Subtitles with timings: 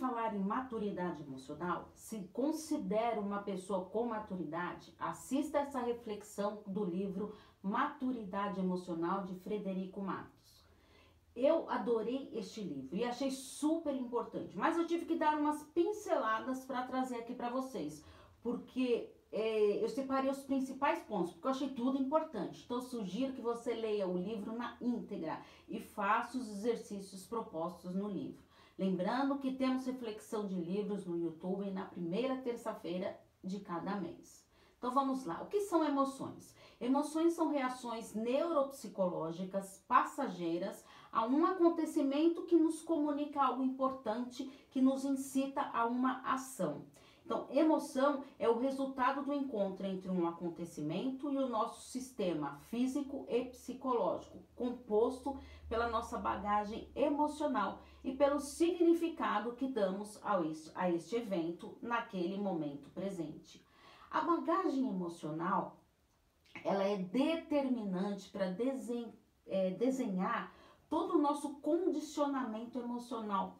[0.00, 7.36] falar em maturidade emocional, se considera uma pessoa com maturidade, assista essa reflexão do livro
[7.62, 10.64] Maturidade Emocional de Frederico Matos.
[11.36, 16.64] Eu adorei este livro e achei super importante, mas eu tive que dar umas pinceladas
[16.64, 18.02] para trazer aqui para vocês,
[18.42, 22.62] porque é, eu separei os principais pontos, porque eu achei tudo importante.
[22.64, 28.08] Então, sugiro que você leia o livro na íntegra e faça os exercícios propostos no
[28.08, 28.49] livro.
[28.80, 34.42] Lembrando que temos reflexão de livros no YouTube na primeira terça-feira de cada mês.
[34.78, 35.42] Então vamos lá.
[35.42, 36.56] O que são emoções?
[36.80, 45.04] Emoções são reações neuropsicológicas passageiras a um acontecimento que nos comunica algo importante, que nos
[45.04, 46.86] incita a uma ação.
[47.30, 53.24] Então, emoção é o resultado do encontro entre um acontecimento e o nosso sistema físico
[53.28, 55.38] e psicológico, composto
[55.68, 62.36] pela nossa bagagem emocional e pelo significado que damos a este, a este evento naquele
[62.36, 63.64] momento presente.
[64.10, 65.76] A bagagem emocional
[66.64, 69.14] ela é determinante para desen,
[69.46, 70.52] é, desenhar
[70.88, 73.59] todo o nosso condicionamento emocional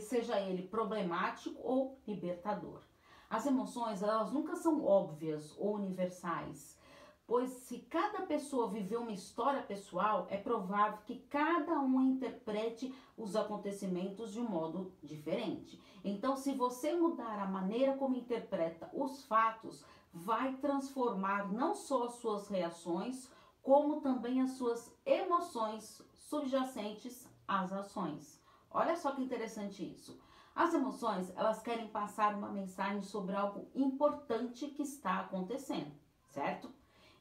[0.00, 2.82] seja ele problemático ou libertador.
[3.30, 6.78] As emoções, elas nunca são óbvias ou universais,
[7.26, 13.36] pois se cada pessoa viveu uma história pessoal, é provável que cada um interprete os
[13.36, 15.78] acontecimentos de um modo diferente.
[16.02, 22.14] Então, se você mudar a maneira como interpreta os fatos, vai transformar não só as
[22.14, 23.30] suas reações,
[23.62, 28.37] como também as suas emoções subjacentes às ações.
[28.70, 30.18] Olha só que interessante isso.
[30.54, 35.92] As emoções, elas querem passar uma mensagem sobre algo importante que está acontecendo,
[36.28, 36.70] certo?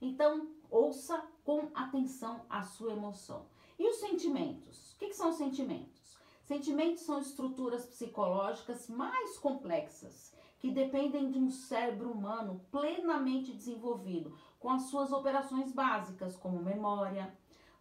[0.01, 3.45] Então, ouça com atenção a sua emoção.
[3.77, 4.93] E os sentimentos?
[4.93, 6.17] O que, que são os sentimentos?
[6.43, 14.69] Sentimentos são estruturas psicológicas mais complexas que dependem de um cérebro humano plenamente desenvolvido, com
[14.69, 17.31] as suas operações básicas, como memória,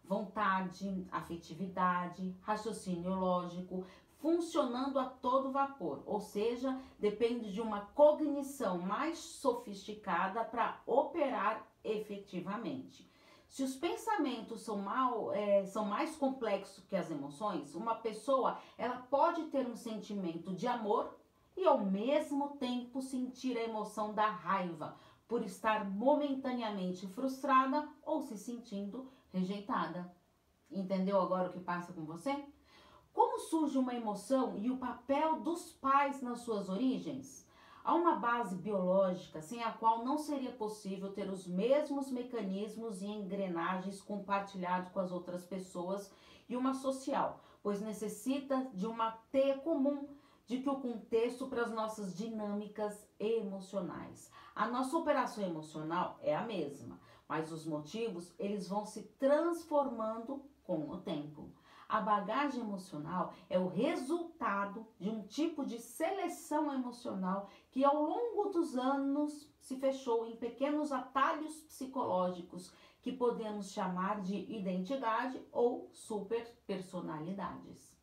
[0.07, 3.85] vontade, afetividade, raciocínio lógico,
[4.19, 13.09] funcionando a todo vapor, ou seja, depende de uma cognição mais sofisticada para operar efetivamente.
[13.47, 18.97] Se os pensamentos são, mal, é, são mais complexos que as emoções, uma pessoa ela
[18.97, 21.15] pode ter um sentimento de amor
[21.55, 24.97] e ao mesmo tempo sentir a emoção da raiva
[25.27, 30.11] por estar momentaneamente frustrada ou se sentindo rejeitada.
[30.69, 32.45] Entendeu agora o que passa com você?
[33.13, 37.47] Como surge uma emoção e o papel dos pais nas suas origens?
[37.83, 43.05] Há uma base biológica sem a qual não seria possível ter os mesmos mecanismos e
[43.05, 46.11] engrenagens compartilhados com as outras pessoas
[46.49, 50.09] e uma social, pois necessita de uma teia comum
[50.45, 54.31] de que o contexto para as nossas dinâmicas emocionais.
[54.55, 60.89] A nossa operação emocional é a mesma, mas os motivos eles vão se transformando com
[60.89, 61.51] o tempo.
[61.89, 68.49] A bagagem emocional é o resultado de um tipo de seleção emocional que ao longo
[68.49, 77.96] dos anos se fechou em pequenos atalhos psicológicos que podemos chamar de identidade ou superpersonalidades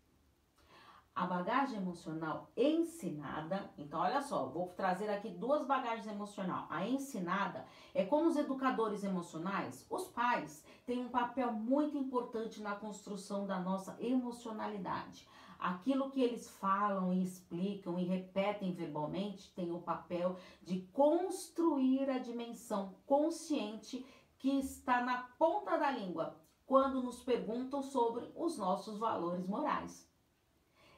[1.15, 6.67] a bagagem emocional ensinada, então olha só, vou trazer aqui duas bagagens emocional.
[6.69, 7.65] A ensinada
[7.95, 13.61] é como os educadores emocionais, os pais têm um papel muito importante na construção da
[13.61, 15.29] nossa emocionalidade.
[15.57, 22.19] Aquilo que eles falam e explicam e repetem verbalmente tem o papel de construir a
[22.19, 24.05] dimensão consciente
[24.37, 26.37] que está na ponta da língua
[26.67, 30.13] quando nos perguntam sobre os nossos valores morais.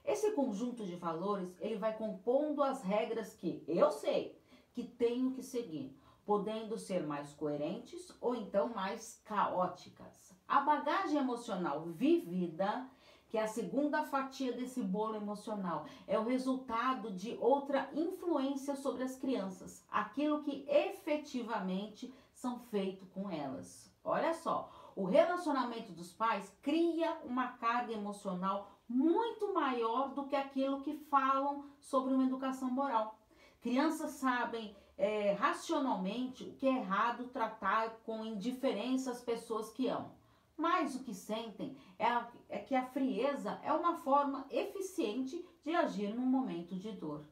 [0.06, 4.40] Esse conjunto de valores, ele vai compondo as regras que eu sei
[4.72, 10.32] que tenho que seguir, podendo ser mais coerentes ou então mais caóticas.
[10.46, 12.88] A bagagem emocional vivida,
[13.28, 19.02] que é a segunda fatia desse bolo emocional, é o resultado de outra influência sobre
[19.02, 23.92] as crianças, aquilo que efetivamente são feito com elas.
[24.04, 30.82] Olha só, o relacionamento dos pais cria uma carga emocional muito maior do que aquilo
[30.82, 33.18] que falam sobre uma educação moral.
[33.60, 40.14] Crianças sabem é, racionalmente o que é errado tratar com indiferença as pessoas que amam.
[40.56, 45.74] Mas o que sentem é, a, é que a frieza é uma forma eficiente de
[45.74, 47.26] agir num momento de dor.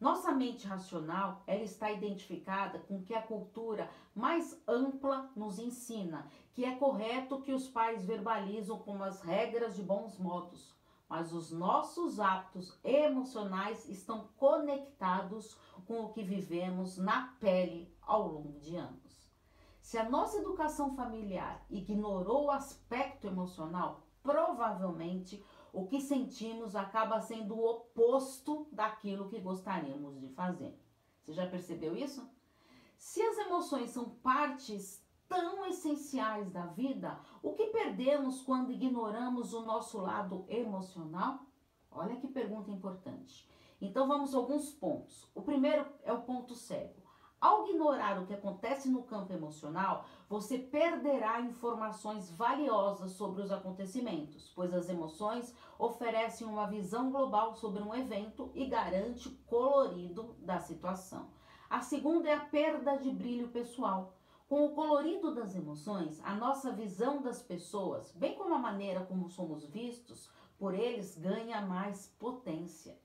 [0.00, 6.28] Nossa mente racional, ela está identificada com o que a cultura mais ampla nos ensina,
[6.52, 10.73] que é correto que os pais verbalizam como as regras de bons modos.
[11.08, 15.56] Mas os nossos hábitos emocionais estão conectados
[15.86, 19.30] com o que vivemos na pele ao longo de anos.
[19.80, 27.54] Se a nossa educação familiar ignorou o aspecto emocional, provavelmente o que sentimos acaba sendo
[27.54, 30.80] o oposto daquilo que gostaríamos de fazer.
[31.20, 32.26] Você já percebeu isso?
[32.96, 35.03] Se as emoções são partes
[35.34, 41.40] tão essenciais da vida, o que perdemos quando ignoramos o nosso lado emocional?
[41.90, 43.50] Olha que pergunta importante.
[43.80, 45.28] Então vamos a alguns pontos.
[45.34, 47.02] O primeiro é o ponto cego.
[47.40, 54.52] Ao ignorar o que acontece no campo emocional, você perderá informações valiosas sobre os acontecimentos,
[54.54, 60.60] pois as emoções oferecem uma visão global sobre um evento e garante o colorido da
[60.60, 61.28] situação.
[61.68, 64.14] A segunda é a perda de brilho pessoal.
[64.48, 69.30] Com o colorido das emoções, a nossa visão das pessoas, bem como a maneira como
[69.30, 72.98] somos vistos por eles, ganha mais potência.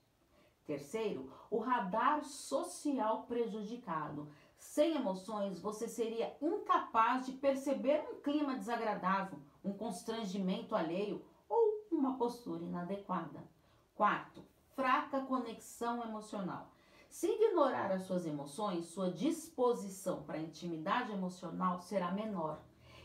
[0.66, 4.30] Terceiro, o radar social prejudicado.
[4.58, 12.18] Sem emoções, você seria incapaz de perceber um clima desagradável, um constrangimento alheio ou uma
[12.18, 13.42] postura inadequada.
[13.96, 14.44] Quarto,
[14.76, 16.70] fraca conexão emocional.
[17.10, 22.62] Se ignorar as suas emoções, sua disposição para a intimidade emocional será menor.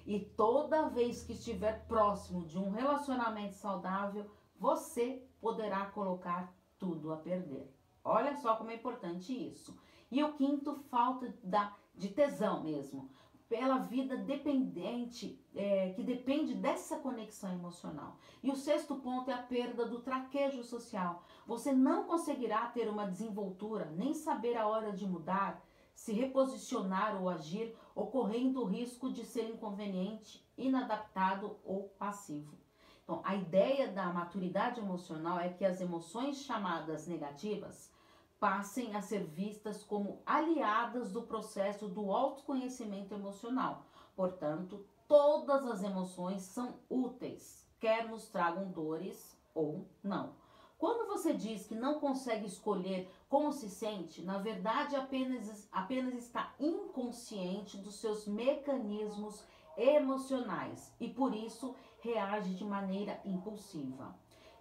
[0.07, 7.17] E toda vez que estiver próximo de um relacionamento saudável, você poderá colocar tudo a
[7.17, 7.75] perder.
[8.05, 9.75] Olha só como é importante isso.
[10.11, 13.11] E o quinto, falta da, de tesão mesmo,
[13.49, 18.19] pela vida dependente, é, que depende dessa conexão emocional.
[18.43, 21.23] E o sexto ponto é a perda do traquejo social.
[21.47, 25.63] Você não conseguirá ter uma desenvoltura, nem saber a hora de mudar,
[25.95, 32.59] se reposicionar ou agir, ocorrendo o risco de ser inconveniente, inadaptado ou passivo.
[33.05, 37.94] Então, a ideia da maturidade emocional é que as emoções chamadas negativas
[38.45, 43.87] passem a ser vistas como aliadas do processo do autoconhecimento emocional.
[44.15, 50.35] Portanto, todas as emoções são úteis, quer nos tragam dores ou não.
[50.77, 56.55] Quando você diz que não consegue escolher como se sente, na verdade apenas, apenas está
[56.61, 59.43] inconsciente dos seus mecanismos
[59.75, 64.15] emocionais e por isso reage de maneira impulsiva.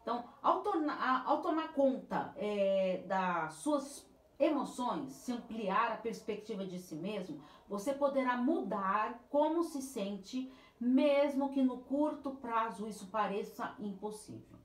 [0.03, 4.05] Então, ao, tornar, ao tomar conta é, das suas
[4.37, 11.51] emoções, se ampliar a perspectiva de si mesmo, você poderá mudar como se sente, mesmo
[11.51, 14.59] que no curto prazo isso pareça impossível.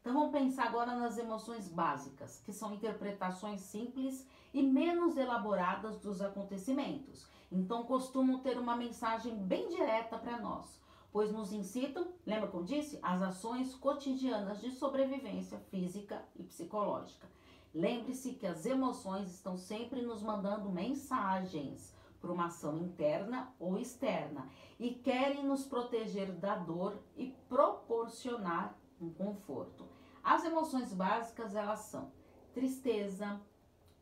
[0.00, 6.22] Então vamos pensar agora nas emoções básicas, que são interpretações simples e menos elaboradas dos
[6.22, 7.26] acontecimentos.
[7.50, 10.83] Então costumam ter uma mensagem bem direta para nós
[11.14, 17.30] pois nos incitam, lembra como disse, as ações cotidianas de sobrevivência física e psicológica.
[17.72, 24.50] Lembre-se que as emoções estão sempre nos mandando mensagens por uma ação interna ou externa
[24.76, 29.86] e querem nos proteger da dor e proporcionar um conforto.
[30.20, 32.10] As emoções básicas elas são
[32.52, 33.40] tristeza,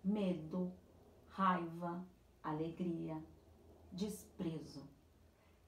[0.03, 0.73] medo,
[1.29, 2.03] raiva,
[2.43, 3.23] alegria,
[3.93, 4.89] desprezo,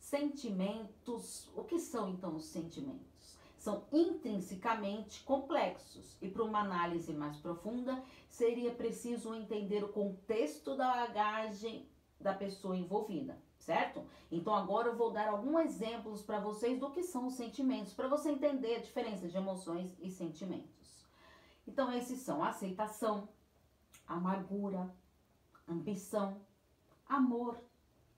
[0.05, 3.39] Sentimentos, o que são então os sentimentos?
[3.57, 10.95] São intrinsecamente complexos e para uma análise mais profunda seria preciso entender o contexto da
[10.95, 11.89] bagagem
[12.21, 14.05] da pessoa envolvida, certo?
[14.31, 18.07] Então agora eu vou dar alguns exemplos para vocês do que são os sentimentos, para
[18.07, 21.03] você entender a diferença de emoções e sentimentos.
[21.67, 23.27] Então esses são aceitação,
[24.07, 24.95] amargura,
[25.67, 26.43] ambição,
[27.09, 27.59] amor,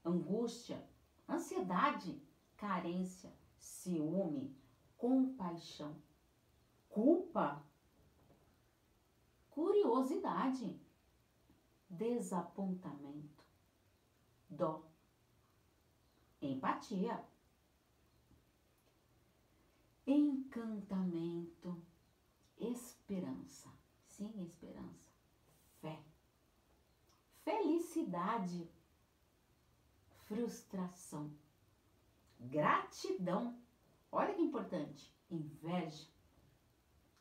[0.04, 0.84] angústia,
[1.28, 2.20] ansiedade,
[2.56, 4.56] carência, ciúme,
[4.96, 6.00] compaixão,
[6.88, 7.64] culpa,
[9.50, 10.80] curiosidade,
[11.88, 13.44] desapontamento,
[14.48, 14.84] dó,
[16.40, 17.24] empatia,
[20.06, 21.82] encantamento,
[22.58, 23.68] esperança,
[24.06, 25.10] sim, esperança,
[25.80, 26.02] fé,
[27.42, 28.70] felicidade,
[30.26, 31.32] frustração,
[32.38, 33.58] gratidão,
[34.10, 36.08] olha que importante, inveja,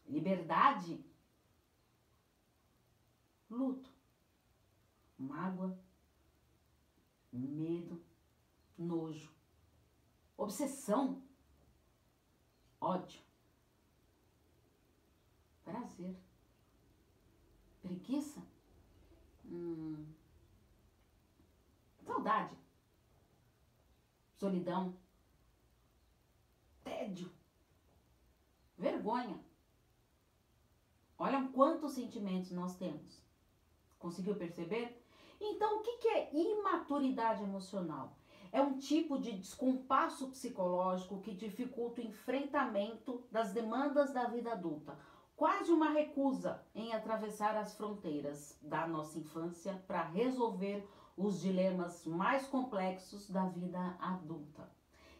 [0.07, 1.03] liberdade,
[3.49, 3.89] luto,
[5.17, 5.79] mágoa,
[7.31, 8.03] medo,
[8.77, 9.31] nojo,
[10.35, 11.23] obsessão,
[12.81, 13.21] ódio,
[15.63, 16.15] prazer,
[17.81, 18.41] preguiça,
[19.45, 20.05] hum,
[22.03, 22.64] saudade,
[24.37, 24.95] solidão,
[26.83, 27.31] tédio,
[28.77, 29.39] vergonha,
[31.17, 33.23] Olha quantos sentimentos nós temos.
[33.97, 35.01] Conseguiu perceber?
[35.39, 38.17] Então, o que é imaturidade emocional?
[38.51, 44.97] É um tipo de descompasso psicológico que dificulta o enfrentamento das demandas da vida adulta,
[45.35, 50.87] quase uma recusa em atravessar as fronteiras da nossa infância para resolver
[51.17, 54.69] os dilemas mais complexos da vida adulta.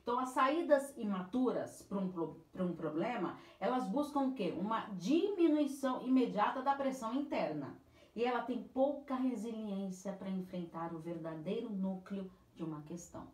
[0.01, 4.53] Então, as saídas imaturas para um, um problema, elas buscam o quê?
[4.55, 7.75] Uma diminuição imediata da pressão interna.
[8.15, 13.27] E ela tem pouca resiliência para enfrentar o verdadeiro núcleo de uma questão.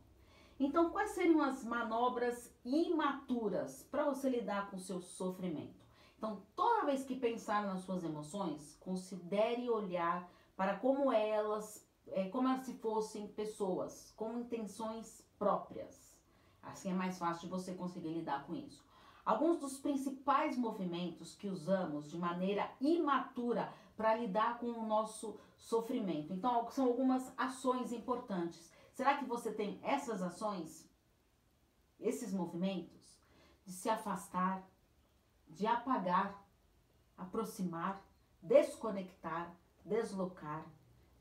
[0.57, 5.81] Então, quais seriam as manobras imaturas para você lidar com o seu sofrimento?
[6.17, 12.63] Então, toda vez que pensar nas suas emoções, considere olhar para como elas, é, como
[12.63, 16.15] se fossem pessoas, com intenções próprias.
[16.61, 18.83] Assim é mais fácil de você conseguir lidar com isso.
[19.25, 26.33] Alguns dos principais movimentos que usamos de maneira imatura para lidar com o nosso sofrimento.
[26.33, 28.71] Então, são algumas ações importantes.
[28.93, 30.89] Será que você tem essas ações?
[31.99, 33.21] Esses movimentos
[33.63, 34.67] de se afastar,
[35.47, 36.43] de apagar,
[37.15, 38.03] aproximar,
[38.41, 39.55] desconectar,
[39.85, 40.65] deslocar,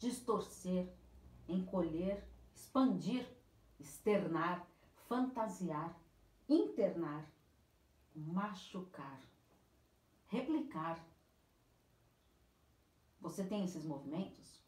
[0.01, 0.93] distorcer,
[1.47, 3.25] encolher, expandir,
[3.79, 4.67] externar,
[5.07, 5.97] fantasiar,
[6.49, 7.31] internar,
[8.15, 9.21] machucar,
[10.27, 10.99] replicar.
[13.21, 14.59] Você tem esses movimentos?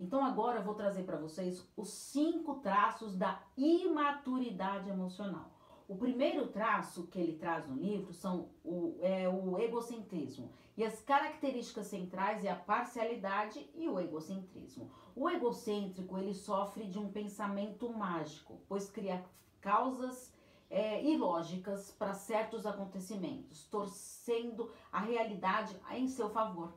[0.00, 5.57] Então agora eu vou trazer para vocês os cinco traços da imaturidade emocional.
[5.88, 10.52] O primeiro traço que ele traz no livro são o, é o egocentrismo.
[10.76, 14.90] E as características centrais é a parcialidade e o egocentrismo.
[15.16, 19.24] O egocêntrico ele sofre de um pensamento mágico, pois cria
[19.62, 20.30] causas
[20.68, 26.74] é, ilógicas para certos acontecimentos, torcendo a realidade em seu favor.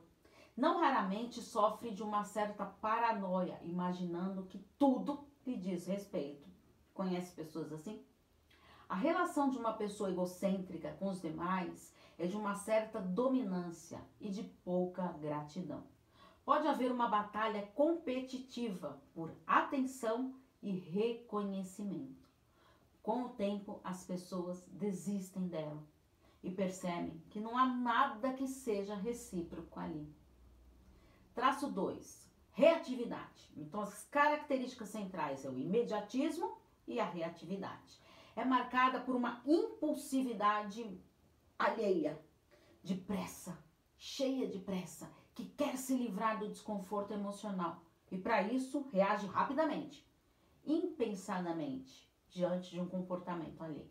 [0.56, 6.48] Não raramente sofre de uma certa paranoia, imaginando que tudo lhe diz respeito.
[6.94, 8.02] Conhece pessoas assim?
[8.92, 14.28] A relação de uma pessoa egocêntrica com os demais é de uma certa dominância e
[14.28, 15.82] de pouca gratidão.
[16.44, 22.28] Pode haver uma batalha competitiva por atenção e reconhecimento.
[23.02, 25.82] Com o tempo, as pessoas desistem dela
[26.42, 30.06] e percebem que não há nada que seja recíproco ali.
[31.34, 32.30] Traço 2.
[32.52, 33.50] Reatividade.
[33.56, 38.01] Então, as características centrais é o imediatismo e a reatividade.
[38.34, 41.00] É marcada por uma impulsividade
[41.58, 42.20] alheia,
[42.82, 43.56] de pressa,
[43.96, 50.06] cheia de pressa, que quer se livrar do desconforto emocional e, para isso, reage rapidamente,
[50.64, 53.90] impensadamente, diante de um comportamento alheio.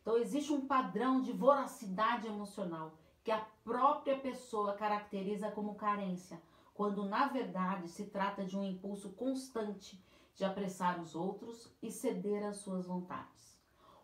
[0.00, 6.40] Então, existe um padrão de voracidade emocional que a própria pessoa caracteriza como carência,
[6.72, 10.02] quando na verdade se trata de um impulso constante
[10.34, 13.49] de apressar os outros e ceder às suas vontades.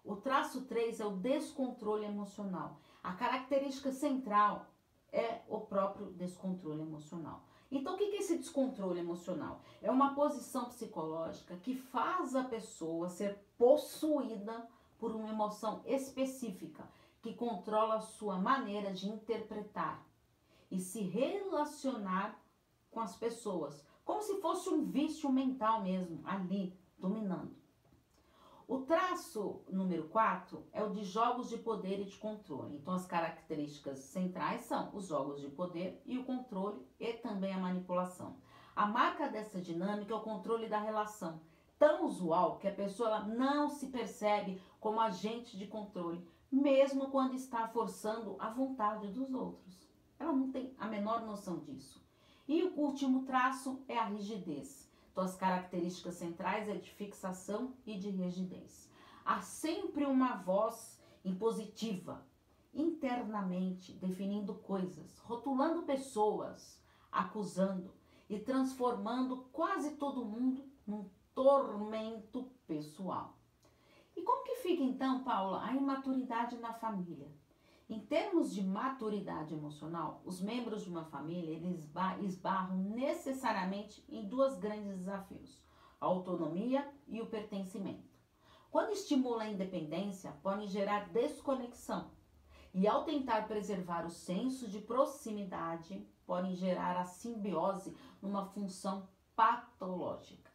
[0.06, 2.78] O traço 3 é o descontrole emocional.
[3.02, 4.66] A característica central
[5.12, 7.42] é o próprio descontrole emocional.
[7.68, 9.60] Então, o que é esse descontrole emocional?
[9.82, 16.88] É uma posição psicológica que faz a pessoa ser possuída por uma emoção específica
[17.20, 20.06] que controla a sua maneira de interpretar
[20.70, 22.40] e se relacionar
[22.92, 27.65] com as pessoas, como se fosse um vício mental mesmo, ali, dominando.
[28.86, 32.76] Traço número 4 é o de jogos de poder e de controle.
[32.76, 37.58] Então, as características centrais são os jogos de poder e o controle e também a
[37.58, 38.36] manipulação.
[38.76, 41.40] A marca dessa dinâmica é o controle da relação,
[41.76, 47.66] tão usual que a pessoa não se percebe como agente de controle, mesmo quando está
[47.66, 49.84] forçando a vontade dos outros.
[50.16, 52.00] Ela não tem a menor noção disso.
[52.46, 54.85] E o último traço é a rigidez.
[55.16, 58.92] Então, as características centrais é de fixação e de rigidez.
[59.24, 62.22] Há sempre uma voz impositiva,
[62.74, 67.94] internamente, definindo coisas, rotulando pessoas, acusando
[68.28, 73.38] e transformando quase todo mundo num tormento pessoal.
[74.14, 77.32] E como que fica então, Paula, a imaturidade na família?
[77.88, 81.88] Em termos de maturidade emocional, os membros de uma família eles
[82.20, 85.62] esbarram necessariamente em dois grandes desafios:
[86.00, 88.18] a autonomia e o pertencimento.
[88.72, 92.10] Quando estimula a independência, podem gerar desconexão.
[92.74, 100.50] E ao tentar preservar o senso de proximidade, podem gerar a simbiose numa função patológica.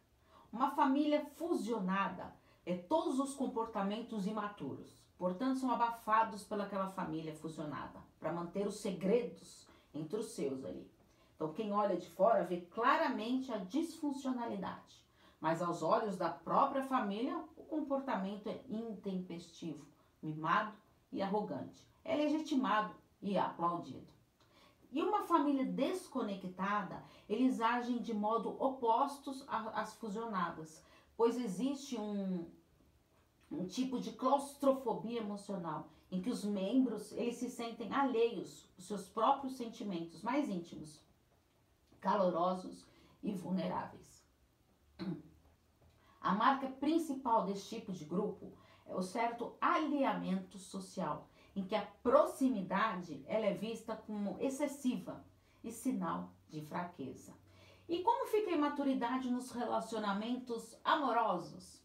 [0.52, 2.36] Uma família fusionada
[2.66, 9.68] é todos os comportamentos imaturos Portanto, são abafados pelaquela família fusionada, para manter os segredos
[9.94, 10.90] entre seus ali.
[11.36, 15.00] Então, quem olha de fora vê claramente a disfuncionalidade,
[15.40, 19.86] mas aos olhos da própria família, o comportamento é intempestivo,
[20.24, 20.74] mimado
[21.12, 21.88] e arrogante.
[22.04, 24.12] É legitimado e aplaudido.
[24.92, 30.84] E uma família desconectada, eles agem de modo opostos às fusionadas,
[31.16, 32.50] pois existe um,
[33.52, 39.08] um tipo de claustrofobia emocional em que os membros eles se sentem alheios aos seus
[39.08, 41.00] próprios sentimentos mais íntimos,
[42.00, 42.86] calorosos
[43.22, 44.26] e vulneráveis.
[46.22, 48.52] A marca principal desse tipo de grupo
[48.86, 55.26] é o certo alinhamento social, em que a proximidade ela é vista como excessiva
[55.64, 57.34] e sinal de fraqueza.
[57.88, 61.81] E como fica a imaturidade nos relacionamentos amorosos?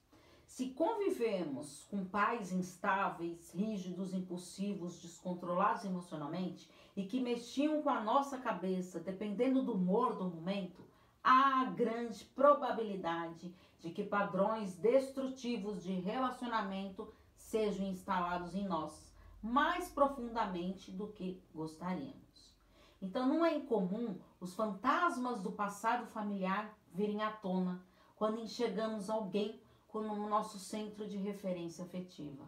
[0.57, 8.39] Se convivemos com pais instáveis, rígidos, impulsivos, descontrolados emocionalmente e que mexiam com a nossa
[8.39, 10.83] cabeça, dependendo do humor do momento,
[11.23, 20.91] há grande probabilidade de que padrões destrutivos de relacionamento sejam instalados em nós mais profundamente
[20.91, 22.57] do que gostaríamos.
[23.03, 27.85] Então não é incomum os fantasmas do passado familiar virem à tona
[28.17, 29.61] quando enxergamos alguém
[30.05, 32.45] como nosso centro de referência afetiva.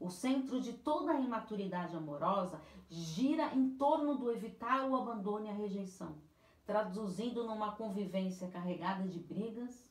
[0.00, 5.48] O centro de toda a imaturidade amorosa gira em torno do evitar o abandono e
[5.50, 6.16] a rejeição,
[6.64, 9.90] traduzindo numa convivência carregada de brigas,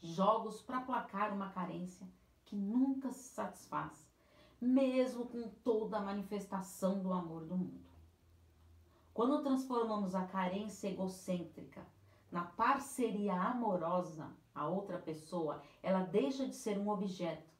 [0.00, 2.06] jogos para placar uma carência
[2.44, 4.06] que nunca se satisfaz,
[4.60, 7.86] mesmo com toda a manifestação do amor do mundo.
[9.12, 11.86] Quando transformamos a carência egocêntrica
[12.36, 17.50] na parceria amorosa a outra pessoa, ela deixa de ser um objeto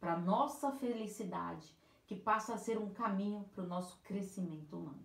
[0.00, 1.70] para nossa felicidade,
[2.06, 5.04] que passa a ser um caminho para o nosso crescimento humano.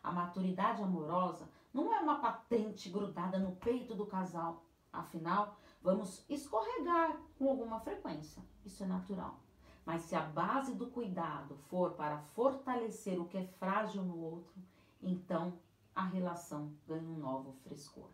[0.00, 4.62] A maturidade amorosa não é uma patente grudada no peito do casal.
[4.92, 8.40] Afinal, vamos escorregar com alguma frequência.
[8.64, 9.40] Isso é natural.
[9.84, 14.54] Mas se a base do cuidado for para fortalecer o que é frágil no outro,
[15.02, 15.58] então
[15.92, 18.08] a relação ganha um novo frescor.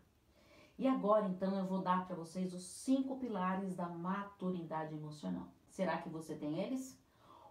[0.78, 5.48] E agora, então, eu vou dar para vocês os cinco pilares da maturidade emocional.
[5.68, 7.00] Será que você tem eles?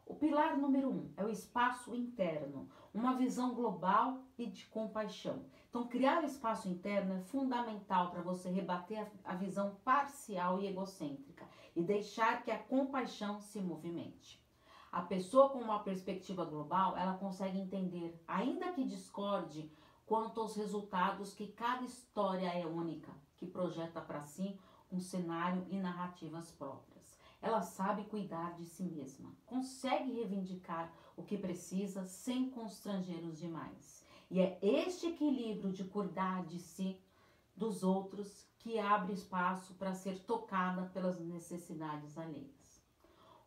[0.05, 5.45] O pilar número um é o espaço interno, uma visão global e de compaixão.
[5.69, 10.67] Então, criar o espaço interno é fundamental para você rebater a, a visão parcial e
[10.67, 14.43] egocêntrica e deixar que a compaixão se movimente.
[14.91, 19.71] A pessoa com uma perspectiva global, ela consegue entender, ainda que discorde,
[20.12, 24.60] quanto aos resultados que cada história é única, que projeta para si
[24.91, 27.17] um cenário e narrativas próprias.
[27.41, 34.06] Ela sabe cuidar de si mesma, consegue reivindicar o que precisa sem constranger os demais.
[34.30, 37.00] E é este equilíbrio de cuidar de si,
[37.56, 42.84] dos outros, que abre espaço para ser tocada pelas necessidades alheias.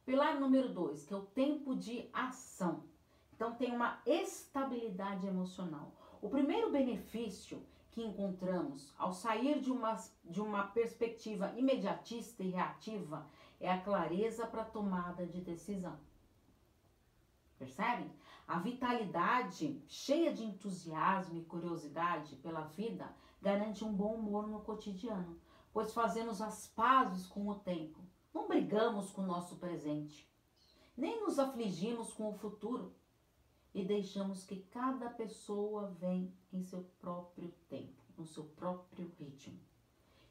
[0.06, 2.84] Pilar número dois, que é o tempo de ação.
[3.34, 5.92] Então, tem uma estabilidade emocional.
[6.24, 13.28] O primeiro benefício que encontramos ao sair de uma, de uma perspectiva imediatista e reativa
[13.60, 16.00] é a clareza para tomada de decisão.
[17.58, 18.10] Percebem?
[18.48, 25.38] A vitalidade, cheia de entusiasmo e curiosidade pela vida, garante um bom humor no cotidiano,
[25.74, 28.00] pois fazemos as pazes com o tempo.
[28.32, 30.26] Não brigamos com o nosso presente,
[30.96, 32.94] nem nos afligimos com o futuro
[33.74, 39.58] e deixamos que cada pessoa venha em seu próprio tempo, no seu próprio ritmo.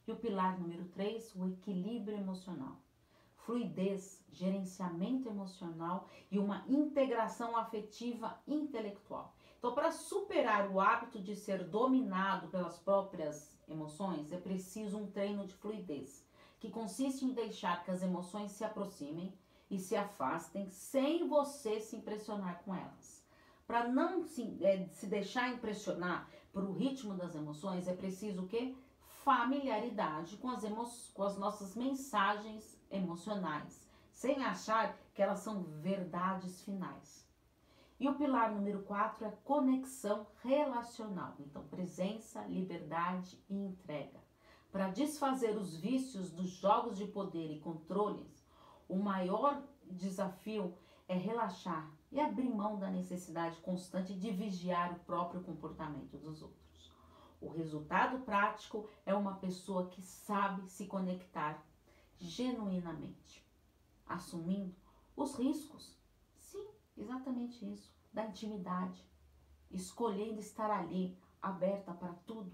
[0.08, 2.78] E o pilar número 3, o equilíbrio emocional.
[3.36, 9.36] Fluidez, gerenciamento emocional e uma integração afetiva intelectual.
[9.60, 15.46] Então, para superar o hábito de ser dominado pelas próprias emoções, é preciso um treino
[15.46, 16.26] de fluidez,
[16.60, 19.34] que consiste em deixar que as emoções se aproximem
[19.70, 23.23] e se afastem sem você se impressionar com elas.
[23.74, 28.48] Para não se, é, se deixar impressionar por o ritmo das emoções, é preciso o
[28.48, 28.76] quê?
[29.24, 36.62] Familiaridade com as, emo com as nossas mensagens emocionais, sem achar que elas são verdades
[36.62, 37.28] finais.
[38.00, 41.34] E o pilar número 4 é conexão relacional.
[41.40, 44.22] Então, presença, liberdade e entrega.
[44.72, 48.46] Para desfazer os vícios dos jogos de poder e controles,
[48.88, 55.42] o maior desafio é relaxar e abrir mão da necessidade constante de vigiar o próprio
[55.42, 56.94] comportamento dos outros.
[57.42, 61.66] O resultado prático é uma pessoa que sabe se conectar
[62.20, 63.44] genuinamente,
[64.06, 64.76] assumindo
[65.16, 65.98] os riscos.
[66.38, 69.04] Sim, exatamente isso, da intimidade,
[69.72, 72.54] escolhendo estar ali aberta para tudo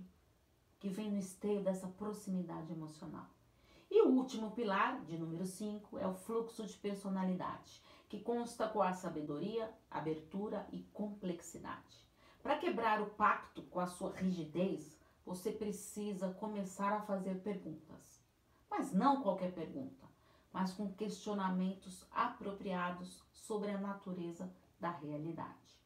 [0.80, 3.28] que vem no esteio dessa proximidade emocional.
[3.92, 8.82] E o último pilar, de número 5, é o fluxo de personalidade, que consta com
[8.82, 12.10] a sabedoria, abertura e complexidade.
[12.42, 18.20] Para quebrar o pacto com a sua rigidez, você precisa começar a fazer perguntas.
[18.68, 20.08] Mas não qualquer pergunta,
[20.52, 25.78] mas com questionamentos apropriados sobre a natureza da realidade.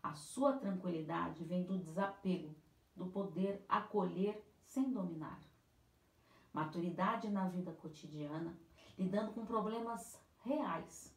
[0.00, 2.54] A sua tranquilidade vem do desapego,
[2.94, 5.40] do poder acolher sem dominar.
[6.52, 8.56] Maturidade na vida cotidiana,
[8.96, 11.12] lidando com problemas reais.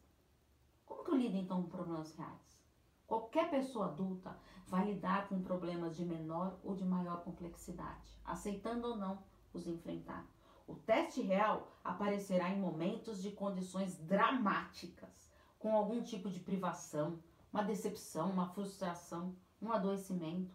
[0.86, 2.64] Como que eu lido então com problemas reais?
[3.06, 8.96] Qualquer pessoa adulta vai lidar com problemas de menor ou de maior complexidade, aceitando ou
[8.96, 9.22] não
[9.52, 10.26] os enfrentar.
[10.66, 17.22] O teste real aparecerá em momentos de condições dramáticas, com algum tipo de privação,
[17.52, 20.54] uma decepção, uma frustração, um adoecimento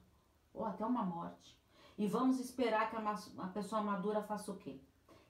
[0.54, 1.60] ou até uma morte.
[1.98, 4.82] E vamos esperar que a, pessoa madura faça o quê?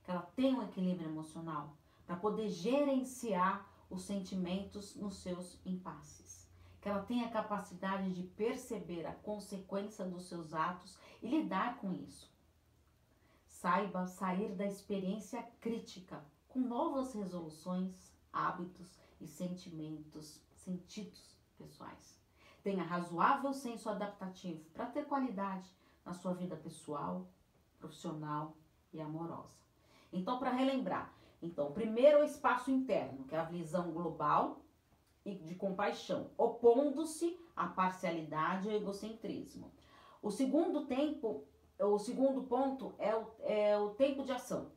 [0.03, 6.49] Que ela tenha um equilíbrio emocional para poder gerenciar os sentimentos nos seus impasses.
[6.79, 11.93] Que ela tenha a capacidade de perceber a consequência dos seus atos e lidar com
[11.93, 12.31] isso.
[13.45, 22.19] Saiba sair da experiência crítica com novas resoluções, hábitos e sentimentos, sentidos pessoais.
[22.63, 25.69] Tenha razoável senso adaptativo para ter qualidade
[26.03, 27.27] na sua vida pessoal,
[27.77, 28.55] profissional
[28.91, 29.61] e amorosa.
[30.11, 34.61] Então, para relembrar, então, primeiro é o espaço interno, que é a visão global
[35.25, 39.71] e de compaixão, opondo-se à parcialidade e ao egocentrismo.
[40.21, 41.43] O segundo tempo,
[41.79, 44.71] o segundo ponto é o, é o tempo de ação,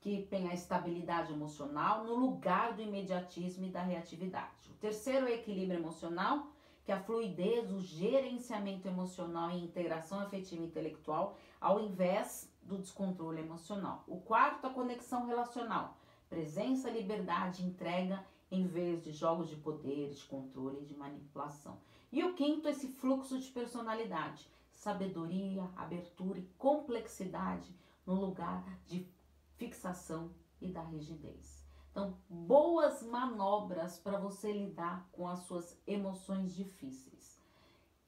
[0.00, 4.70] que tem a estabilidade emocional no lugar do imediatismo e da reatividade.
[4.70, 6.48] O terceiro é o equilíbrio emocional,
[6.84, 12.78] que é a fluidez, o gerenciamento emocional e integração afetiva e intelectual, ao invés do
[12.78, 14.04] descontrole emocional.
[14.06, 15.96] O quarto, a conexão relacional,
[16.36, 21.80] presença, liberdade, entrega, em vez de jogos de poder, de controle de manipulação.
[22.12, 29.08] E o quinto, esse fluxo de personalidade, sabedoria, abertura e complexidade no lugar de
[29.56, 31.64] fixação e da rigidez.
[31.90, 37.40] Então, boas manobras para você lidar com as suas emoções difíceis.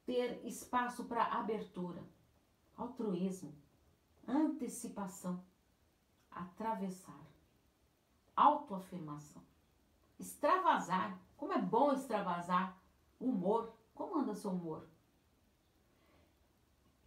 [0.04, 2.04] Ter espaço para abertura,
[2.76, 3.54] altruísmo,
[4.26, 5.42] antecipação,
[6.30, 7.26] atravessar,
[8.38, 9.42] autoafirmação,
[10.18, 11.20] extravasar.
[11.36, 12.80] Como é bom extravasar.
[13.18, 13.72] Humor.
[13.92, 14.88] Como anda seu humor?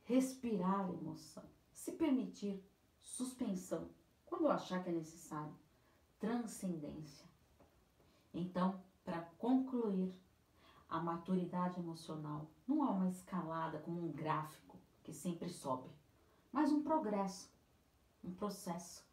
[0.03, 1.43] Respirar emoção.
[1.71, 2.61] Se permitir
[2.99, 3.89] suspensão
[4.25, 5.53] quando eu achar que é necessário,
[6.19, 7.29] transcendência.
[8.33, 10.13] Então, para concluir,
[10.89, 15.89] a maturidade emocional não é uma escalada como um gráfico que sempre sobe,
[16.51, 17.49] mas um progresso,
[18.23, 19.05] um processo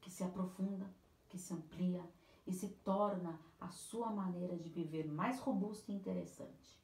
[0.00, 0.88] que se aprofunda,
[1.34, 2.08] que se amplia
[2.46, 6.80] e se torna a sua maneira de viver mais robusta e interessante.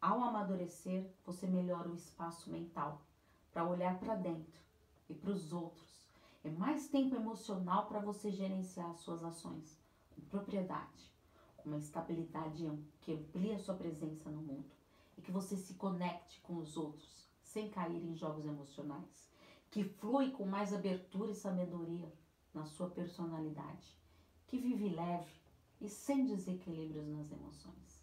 [0.00, 3.02] Ao amadurecer, você melhora o espaço mental
[3.52, 4.62] para olhar para dentro
[5.08, 6.06] e para os outros
[6.44, 9.76] é mais tempo emocional para você gerenciar as suas ações
[10.14, 11.12] com propriedade,
[11.56, 14.70] com uma estabilidade que amplia sua presença no mundo
[15.16, 19.28] e que você se conecte com os outros sem cair em jogos emocionais,
[19.72, 22.08] que flui com mais abertura e sabedoria
[22.52, 23.96] na sua personalidade,
[24.46, 25.30] que vive leve
[25.80, 28.02] e sem desequilíbrios nas emoções.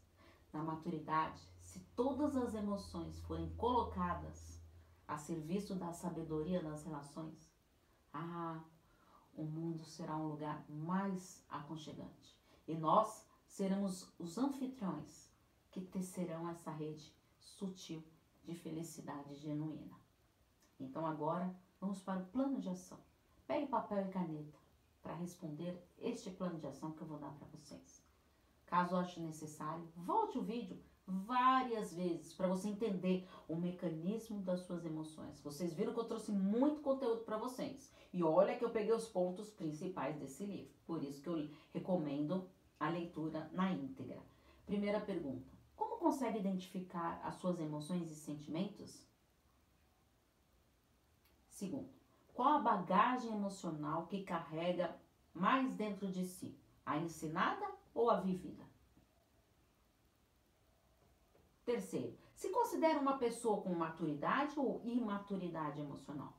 [0.54, 4.62] Na maturidade, se todas as emoções forem colocadas
[5.08, 7.50] a serviço da sabedoria nas relações,
[8.14, 8.64] ah,
[9.34, 12.36] o mundo será um lugar mais aconchegante.
[12.68, 15.30] E nós seremos os anfitriões
[15.72, 18.04] que tecerão essa rede sutil
[18.44, 20.00] de felicidade genuína.
[20.80, 23.00] Então agora vamos para o plano de ação.
[23.48, 24.58] Pegue papel e caneta
[25.02, 28.04] para responder este plano de ação que eu vou dar para vocês.
[28.66, 34.84] Caso ache necessário, volte o vídeo várias vezes para você entender o mecanismo das suas
[34.84, 35.40] emoções.
[35.42, 37.94] Vocês viram que eu trouxe muito conteúdo para vocês.
[38.12, 40.74] E olha que eu peguei os pontos principais desse livro.
[40.86, 44.22] Por isso que eu recomendo a leitura na íntegra.
[44.66, 49.06] Primeira pergunta: Como consegue identificar as suas emoções e sentimentos?
[51.50, 51.95] Segundo,
[52.36, 54.94] qual a bagagem emocional que carrega
[55.34, 56.54] mais dentro de si?
[56.86, 58.64] A ensinada ou a vivida?
[61.64, 66.34] Terceiro, se considera uma pessoa com maturidade ou imaturidade emocional?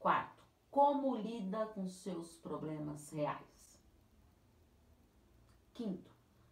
[0.00, 3.80] Quarto, como lida com seus problemas reais?
[5.72, 6.10] Quinto,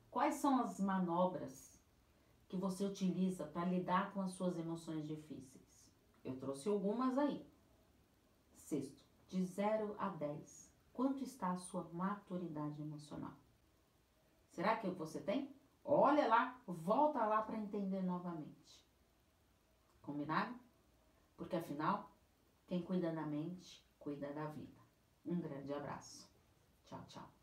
[0.08, 1.76] quais são as manobras
[2.48, 5.69] que você utiliza para lidar com as suas emoções difíceis?
[6.24, 7.46] Eu trouxe algumas aí.
[8.54, 13.34] Sexto, de 0 a 10, quanto está a sua maturidade emocional?
[14.50, 15.54] Será que você tem?
[15.84, 18.86] Olha lá, volta lá para entender novamente.
[20.02, 20.54] Combinado?
[21.36, 22.10] Porque afinal,
[22.66, 24.78] quem cuida da mente, cuida da vida.
[25.24, 26.30] Um grande abraço.
[26.86, 27.40] Tchau, tchau.